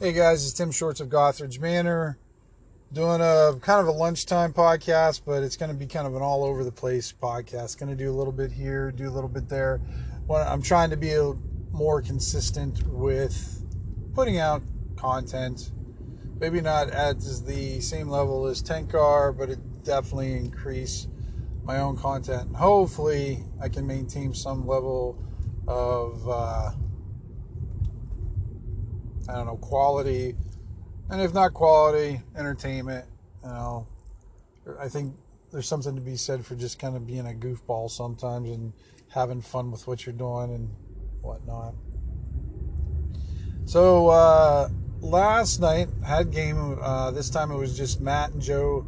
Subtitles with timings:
[0.00, 2.18] Hey guys, it's Tim Shorts of Gothridge Manor
[2.92, 6.20] doing a kind of a lunchtime podcast, but it's going to be kind of an
[6.20, 7.78] all over the place podcast.
[7.78, 9.80] Going to do a little bit here, do a little bit there.
[10.28, 11.16] I'm trying to be
[11.70, 13.62] more consistent with
[14.16, 14.64] putting out
[14.96, 15.70] content.
[16.40, 21.06] Maybe not at the same level as Tenkar, but it definitely increase
[21.62, 22.56] my own content.
[22.56, 25.16] hopefully, I can maintain some level
[25.68, 26.72] of uh,
[29.28, 30.34] I don't know quality
[31.10, 33.06] and if not quality, entertainment.
[33.42, 33.86] You know,
[34.80, 35.14] I think
[35.52, 38.72] there's something to be said for just kind of being a goofball sometimes and
[39.10, 40.70] having fun with what you're doing and
[41.20, 41.74] whatnot.
[43.66, 44.68] So uh,
[45.00, 46.78] last night had game.
[46.80, 48.86] Uh, this time it was just Matt and Joe,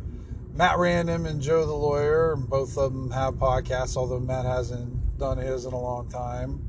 [0.55, 2.35] Matt Random and Joe the lawyer.
[2.37, 6.66] Both of them have podcasts, although Matt hasn't done his in a long time.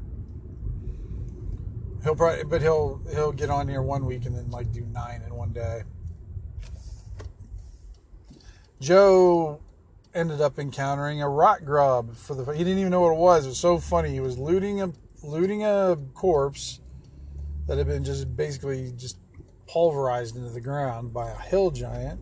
[2.03, 5.23] He'll probably, but he'll he'll get on here one week and then like do nine
[5.25, 5.83] in one day.
[8.79, 9.59] Joe
[10.13, 12.51] ended up encountering a rot grub for the.
[12.51, 13.45] He didn't even know what it was.
[13.45, 14.09] It was so funny.
[14.09, 14.91] He was looting a
[15.23, 16.79] looting a corpse
[17.67, 19.17] that had been just basically just
[19.67, 22.21] pulverized into the ground by a hill giant,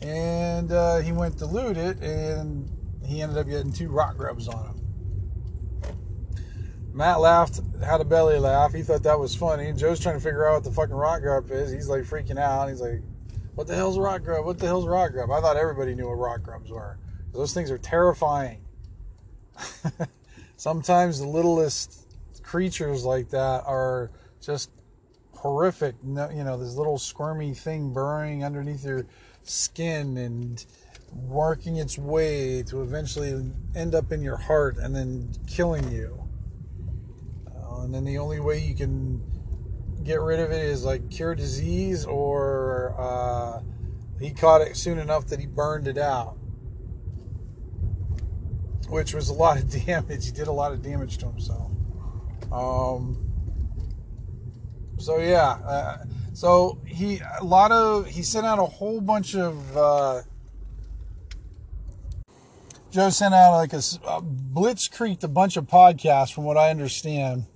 [0.00, 2.70] and uh, he went to loot it, and
[3.04, 4.79] he ended up getting two rot grubs on him.
[6.92, 8.72] Matt laughed, had a belly laugh.
[8.72, 9.72] He thought that was funny.
[9.72, 11.70] Joe's trying to figure out what the fucking rot grub is.
[11.70, 12.68] He's like freaking out.
[12.68, 13.00] He's like,
[13.54, 14.44] "What the hell's rot grub?
[14.44, 16.98] What the hell's rot grub?" I thought everybody knew what rot grubs were.
[17.32, 18.62] Those things are terrifying.
[20.56, 22.06] Sometimes the littlest
[22.42, 24.70] creatures like that are just
[25.36, 25.94] horrific.
[26.02, 29.06] You know, this little squirmy thing burrowing underneath your
[29.44, 30.64] skin and
[31.12, 36.29] working its way to eventually end up in your heart and then killing you
[37.90, 39.20] and then the only way you can
[40.04, 43.60] get rid of it is like cure disease or uh,
[44.20, 46.36] he caught it soon enough that he burned it out.
[48.88, 50.24] Which was a lot of damage.
[50.24, 51.72] He did a lot of damage to himself.
[52.52, 53.26] Um,
[55.00, 59.76] so yeah uh, so he a lot of he sent out a whole bunch of
[59.76, 60.22] uh,
[62.92, 67.46] Joe sent out like a, a blitzkrieg a bunch of podcasts from what I understand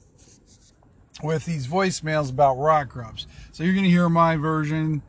[1.22, 3.26] with these voicemails about rot grubs.
[3.52, 5.02] So you're going to hear my version,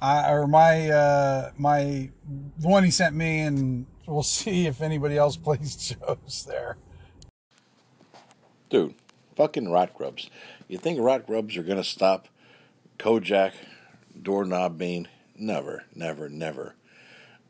[0.00, 2.10] uh, or my uh, my
[2.58, 6.76] the one he sent me, and we'll see if anybody else plays Joe's there.
[8.70, 8.94] Dude,
[9.36, 10.30] fucking rot grubs.
[10.66, 12.28] You think rot grubs are going to stop
[12.98, 13.52] Kojak,
[14.20, 15.08] Doorknob Bane?
[15.36, 16.74] Never, never, never.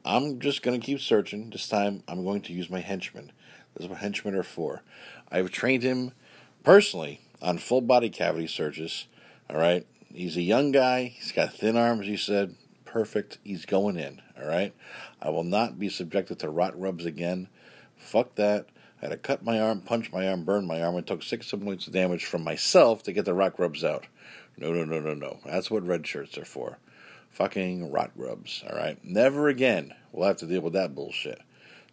[0.04, 1.50] I'm just going to keep searching.
[1.50, 3.30] This time I'm going to use my henchman.
[3.74, 4.82] This is what henchmen are for.
[5.30, 6.12] I've trained him
[6.64, 9.06] personally on full body cavity searches.
[9.50, 9.86] All right.
[10.14, 11.04] He's a young guy.
[11.04, 12.54] He's got thin arms, he said.
[12.84, 13.38] Perfect.
[13.42, 14.20] He's going in.
[14.40, 14.74] All right.
[15.20, 17.48] I will not be subjected to rot grubs again.
[17.96, 18.66] Fuck that.
[19.00, 21.50] I had to cut my arm, punch my arm, burn my arm, and took six
[21.50, 24.06] points of damage from myself to get the rot grubs out.
[24.56, 25.40] No, no, no, no, no.
[25.44, 26.78] That's what red shirts are for.
[27.30, 28.62] Fucking rot grubs.
[28.68, 29.02] All right.
[29.02, 29.94] Never again.
[30.12, 31.40] We'll have to deal with that bullshit.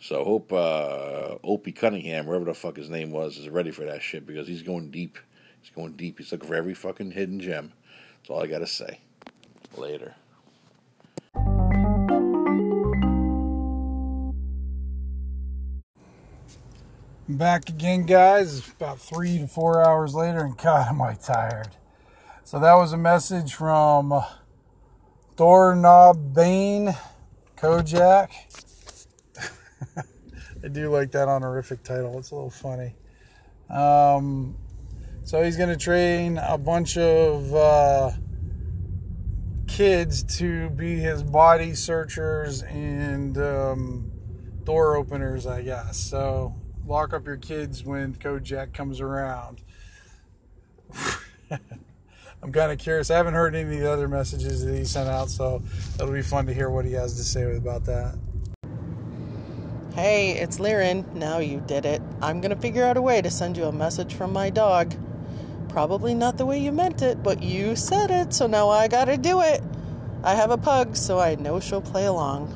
[0.02, 4.02] So hope uh, Opie Cunningham, wherever the fuck his name was, is ready for that
[4.02, 5.18] shit because he's going deep.
[5.62, 6.18] He's going deep.
[6.18, 7.74] He's looking for every fucking hidden gem.
[8.18, 9.00] That's all I gotta say.
[9.78, 10.16] Later.
[17.28, 18.68] Back again, guys.
[18.70, 21.70] About three to four hours later, and God, am I tired.
[22.44, 24.24] So that was a message from uh,
[25.36, 26.96] Doorknob Bane,
[27.56, 28.32] Kojak.
[30.64, 32.18] I do like that honorific title.
[32.18, 32.96] It's a little funny.
[33.70, 34.58] Um,
[35.30, 38.10] so he's going to train a bunch of uh,
[39.68, 44.12] kids to be his body searchers and um,
[44.64, 45.98] door openers, I guess.
[45.98, 46.56] So
[46.88, 49.62] lock up your kids when Kojak comes around.
[51.52, 53.12] I'm kind of curious.
[53.12, 55.62] I haven't heard any of the other messages that he sent out, so
[56.00, 58.18] it'll be fun to hear what he has to say about that.
[59.94, 61.14] Hey, it's Liren.
[61.14, 62.02] Now you did it.
[62.20, 64.96] I'm going to figure out a way to send you a message from my dog.
[65.70, 69.18] Probably not the way you meant it, but you said it, so now I gotta
[69.18, 69.62] do it.
[70.24, 72.54] I have a pug, so I know she'll play along.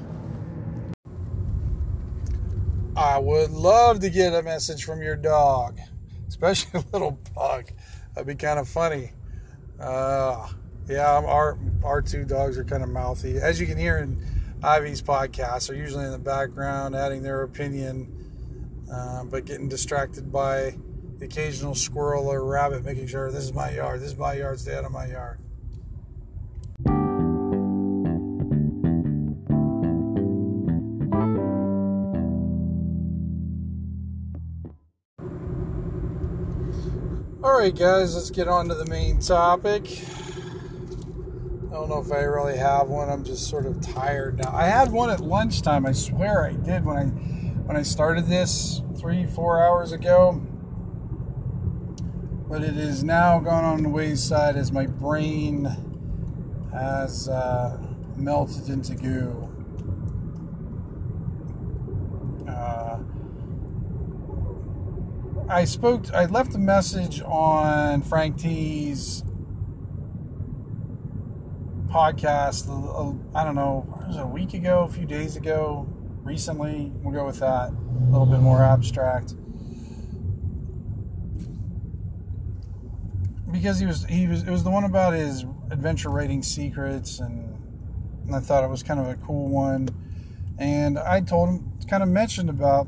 [2.98, 5.80] I would love to get a message from your dog,
[6.27, 7.69] especially a little pug.
[8.13, 9.12] That'd be kind of funny.
[9.80, 10.50] Uh,
[10.88, 14.21] yeah, our our two dogs are kind of mouthy, as you can hear in
[14.63, 15.68] Ivy's podcast.
[15.68, 20.75] They're usually in the background, adding their opinion, uh, but getting distracted by
[21.24, 24.60] the occasional squirrel or rabbit, making sure this is my yard, this is my yard,
[24.60, 25.40] stay out of my yard.
[37.42, 40.04] All right, guys, let's get on to the main topic.
[41.69, 43.10] I don't know if I really have one.
[43.10, 44.52] I'm just sort of tired now.
[44.54, 45.86] I had one at lunchtime.
[45.86, 50.42] I swear I did when I when I started this three four hours ago.
[52.54, 55.66] But it is now gone on the wayside as my brain
[56.72, 57.80] has uh,
[58.16, 59.50] melted into goo.
[62.48, 63.00] Uh,
[65.50, 66.14] I spoke.
[66.14, 69.24] I left a message on Frank T's
[71.88, 72.70] podcast.
[73.34, 73.84] I don't know.
[74.04, 74.84] It Was a week ago?
[74.84, 75.88] A few days ago?
[76.22, 76.92] Recently?
[77.02, 77.72] We'll go with that.
[77.72, 79.34] A little bit more abstract.
[83.54, 87.56] Because he was he was it was the one about his adventure writing secrets and,
[88.26, 89.90] and I thought it was kind of a cool one.
[90.58, 92.88] And I told him kind of mentioned about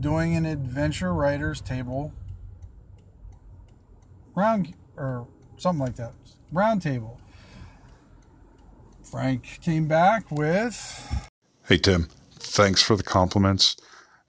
[0.00, 2.14] doing an adventure writers table
[4.34, 5.26] round or
[5.58, 6.14] something like that
[6.50, 7.20] round table.
[9.02, 11.28] Frank came back with
[11.68, 12.08] hey tim.
[12.38, 13.76] Thanks for the compliments.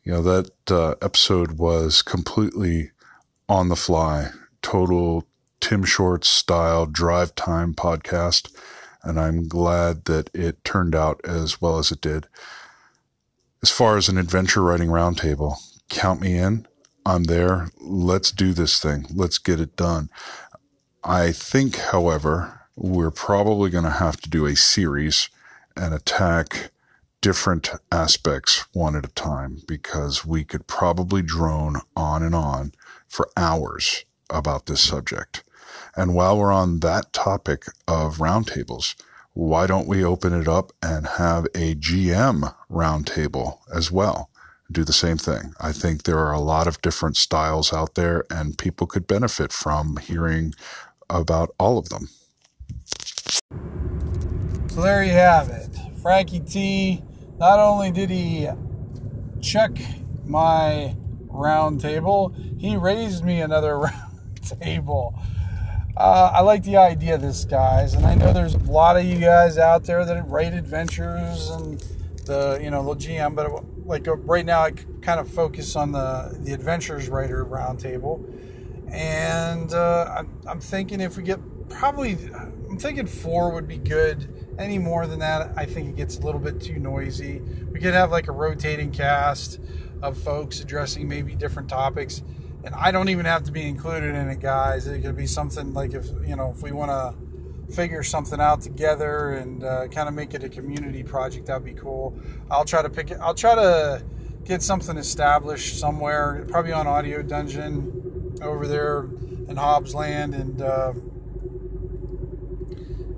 [0.03, 2.91] You know that uh, episode was completely
[3.47, 4.31] on the fly
[4.65, 5.27] total
[5.59, 8.51] tim shorts style drive time podcast
[9.03, 12.27] and i'm glad that it turned out as well as it did
[13.65, 15.55] as far as an adventure writing roundtable,
[15.89, 16.67] count me in.
[17.03, 17.69] I'm there.
[17.81, 19.07] Let's do this thing.
[19.11, 20.11] Let's get it done.
[21.03, 25.29] I think, however, we're probably going to have to do a series
[25.75, 26.69] and attack
[27.21, 32.71] different aspects one at a time because we could probably drone on and on
[33.07, 35.43] for hours about this subject.
[35.95, 38.95] And while we're on that topic of roundtables,
[39.33, 44.29] why don't we open it up and have a GM roundtable as well?
[44.71, 45.53] Do the same thing.
[45.59, 49.51] I think there are a lot of different styles out there, and people could benefit
[49.51, 50.53] from hearing
[51.09, 52.09] about all of them.
[54.69, 55.69] So there you have it.
[56.01, 57.03] Frankie T.
[57.37, 58.47] Not only did he
[59.41, 59.71] check
[60.25, 60.95] my
[61.27, 64.14] round table, he raised me another round
[64.45, 65.17] table.
[65.97, 69.05] Uh, I like the idea of this, guys, and I know there's a lot of
[69.05, 71.81] you guys out there that write adventures and
[72.25, 75.93] the you know the GM, but like uh, right now I kind of focus on
[75.93, 78.21] the the adventures writer roundtable,
[78.91, 81.39] and uh, I'm, I'm thinking if we get
[81.69, 82.17] probably
[82.69, 84.27] I'm thinking four would be good.
[84.59, 87.39] Any more than that, I think it gets a little bit too noisy.
[87.71, 89.59] We could have like a rotating cast
[90.01, 92.21] of folks addressing maybe different topics
[92.65, 94.87] and I don't even have to be included in it, guys.
[94.87, 98.61] It could be something like if you know if we want to figure something out
[98.61, 102.17] together and uh, kind of make it a community project, that'd be cool.
[102.49, 103.19] I'll try to pick it.
[103.21, 104.03] I'll try to
[104.43, 109.01] get something established somewhere, probably on Audio Dungeon over there
[109.47, 110.93] in Hobbs Land, and uh,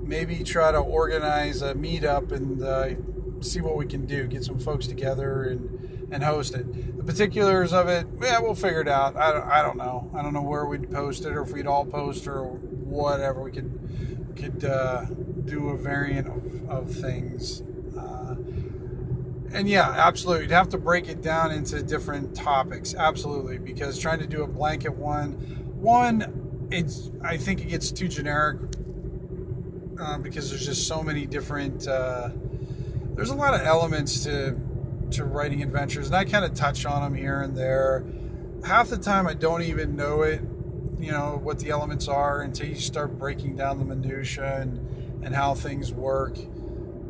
[0.02, 2.90] maybe try to organize a meetup and uh,
[3.42, 4.26] see what we can do.
[4.26, 6.96] Get some folks together and and host it.
[6.96, 9.16] The particulars of it, yeah, we'll figure it out.
[9.16, 10.10] I don't, I don't know.
[10.14, 13.42] I don't know where we'd post it or if we'd all post or whatever.
[13.42, 15.04] We could could uh,
[15.44, 17.62] do a variant of, of things.
[17.98, 18.36] Uh,
[19.52, 20.44] and yeah, absolutely.
[20.44, 22.94] You'd have to break it down into different topics.
[22.94, 25.32] Absolutely, because trying to do a blanket one,
[25.80, 28.60] one, it's I think it gets too generic
[30.00, 31.86] uh, because there's just so many different.
[31.86, 32.30] Uh,
[33.18, 34.56] there's a lot of elements to
[35.10, 38.04] to writing adventures, and I kind of touch on them here and there.
[38.64, 40.40] Half the time, I don't even know it,
[41.00, 45.34] you know, what the elements are until you start breaking down the minutia and and
[45.34, 46.38] how things work.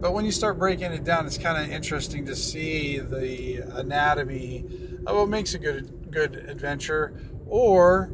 [0.01, 4.65] But when you start breaking it down, it's kind of interesting to see the anatomy
[5.07, 8.07] of what makes a good good adventure, or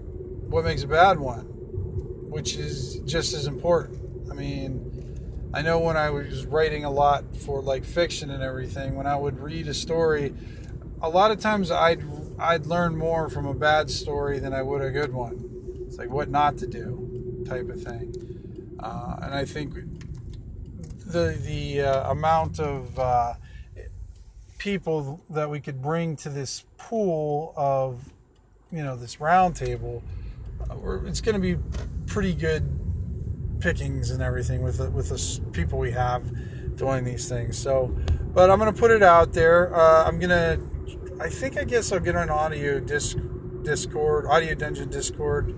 [0.48, 1.44] what makes a bad one,
[2.28, 4.00] which is just as important.
[4.32, 4.83] I mean,
[5.54, 9.14] I know when I was writing a lot for like fiction and everything, when I
[9.14, 10.34] would read a story,
[11.00, 12.02] a lot of times I'd
[12.40, 15.84] I'd learn more from a bad story than I would a good one.
[15.86, 18.76] It's like what not to do, type of thing.
[18.80, 19.74] Uh, and I think
[21.06, 23.34] the the uh, amount of uh,
[24.58, 28.12] people that we could bring to this pool of
[28.72, 30.02] you know this roundtable,
[30.68, 31.62] uh, it's going to be
[32.06, 32.83] pretty good
[33.64, 36.22] pickings and everything with the, with the people we have
[36.76, 37.56] doing these things.
[37.56, 37.86] So,
[38.34, 39.74] but I'm gonna put it out there.
[39.74, 40.58] Uh, I'm gonna,
[41.18, 43.16] I think I guess I'll get an audio disc,
[43.62, 45.54] Discord, Audio Dungeon Discord.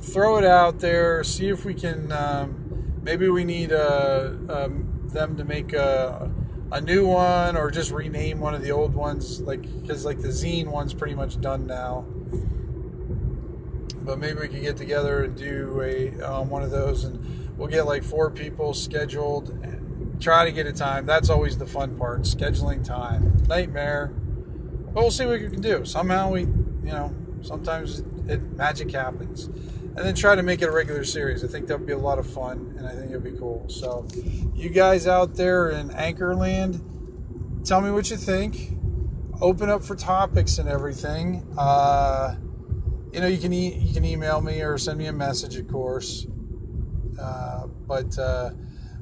[0.00, 1.22] Throw it out there.
[1.22, 2.10] See if we can.
[2.10, 6.32] Um, maybe we need uh, um, them to make a,
[6.72, 10.28] a new one or just rename one of the old ones, like because like the
[10.28, 12.06] zine one's pretty much done now.
[14.04, 17.68] But maybe we can get together and do a um, one of those, and we'll
[17.68, 19.50] get like four people scheduled.
[19.62, 19.80] And
[20.20, 21.06] try to get a time.
[21.06, 22.22] That's always the fun part.
[22.22, 24.08] Scheduling time, nightmare.
[24.08, 25.84] But we'll see what we can do.
[25.84, 29.46] Somehow we, you know, sometimes it magic happens.
[29.46, 31.42] And then try to make it a regular series.
[31.42, 33.68] I think that would be a lot of fun, and I think it'd be cool.
[33.68, 34.06] So,
[34.54, 36.80] you guys out there in Anchorland,
[37.64, 38.76] tell me what you think.
[39.40, 41.44] Open up for topics and everything.
[41.58, 42.36] Uh,
[43.12, 45.68] you know, you can e- you can email me or send me a message, of
[45.68, 46.26] course.
[47.20, 48.50] Uh, but uh,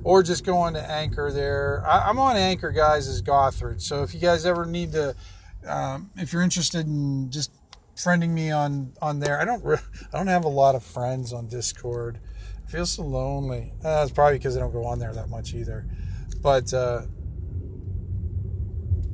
[0.05, 1.85] or just go on to Anchor there.
[1.87, 3.81] I, am on Anchor, guys, as Gothard.
[3.81, 5.15] So if you guys ever need to,
[5.67, 7.53] um, if you're interested in just
[7.97, 9.79] friending me on on there, I don't re-
[10.13, 12.21] I don't have a lot of friends on Discord.
[12.67, 13.73] I feel so lonely.
[13.81, 15.87] Uh, that's probably because I don't go on there that much either.
[16.43, 17.03] But uh,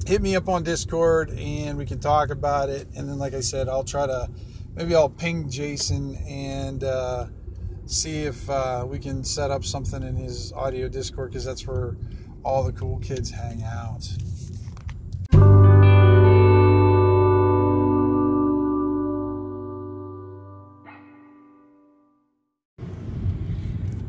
[0.07, 2.89] hit me up on Discord and we can talk about it.
[2.97, 4.29] And then, like I said, I'll try to
[4.75, 7.27] maybe I'll ping Jason and uh,
[7.87, 11.97] see if uh, we can set up something in his audio Discord because that's where
[12.45, 14.07] all the cool kids hang out.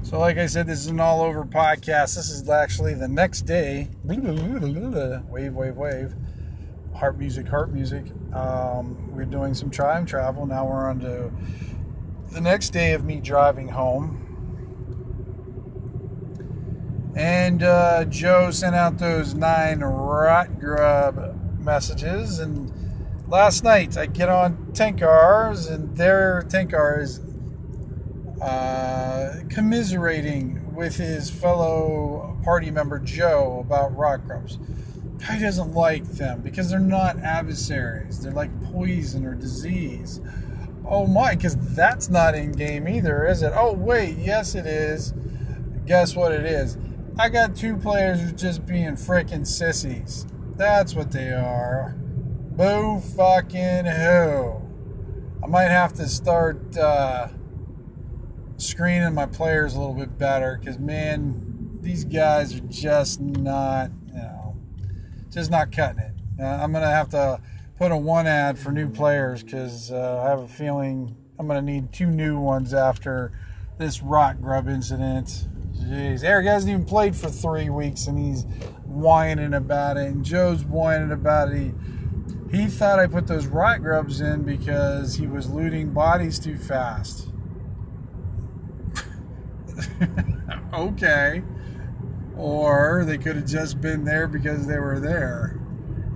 [0.03, 2.15] So, like I said, this is an all over podcast.
[2.15, 3.89] This is actually the next day.
[5.29, 6.13] Wave, wave, wave.
[6.93, 8.05] Heart music, heart music.
[8.35, 10.45] Um, we're doing some time travel.
[10.45, 11.31] Now we're on to
[12.31, 14.21] the next day of me driving home.
[17.15, 22.39] And uh, Joe sent out those nine rot grub messages.
[22.39, 22.73] And
[23.29, 27.21] last night I get on Tenkars, and their Tenkar is
[28.41, 34.59] uh, commiserating with his fellow party member Joe about rot grubs.
[35.19, 38.19] Guy doesn't like them because they're not adversaries.
[38.21, 40.21] They're like poison or disease.
[40.87, 43.53] Oh my, because that's not in game either, is it?
[43.55, 45.13] Oh wait, yes it is.
[45.85, 46.77] Guess what it is?
[47.17, 50.27] I got two players who's just being freaking sissies.
[50.57, 51.95] That's what they are.
[51.97, 54.61] Boo fucking who.
[55.43, 57.29] I might have to start uh,
[58.57, 63.91] screening my players a little bit better because man, these guys are just not,
[65.35, 66.13] just not cutting it.
[66.39, 67.41] Uh, I'm gonna have to
[67.77, 71.61] put a one ad for new players because uh, I have a feeling I'm gonna
[71.61, 73.33] need two new ones after
[73.77, 75.49] this rot grub incident.
[75.73, 78.45] Jeez, Eric hasn't even played for three weeks and he's
[78.85, 81.73] whining about it, and Joe's whining about it.
[82.51, 86.57] He, he thought I put those rot grubs in because he was looting bodies too
[86.57, 87.27] fast.
[90.73, 91.43] okay.
[92.37, 95.59] Or they could have just been there because they were there.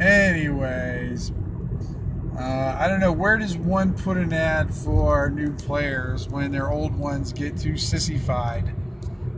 [0.01, 1.31] Anyways,
[2.37, 3.11] uh, I don't know.
[3.11, 7.77] Where does one put an ad for new players when their old ones get too
[7.77, 8.73] sissified?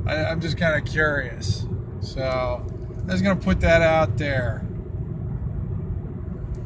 [0.06, 1.66] I, I'm just kind of curious.
[2.02, 2.66] So,
[3.00, 4.64] I'm just to put that out there.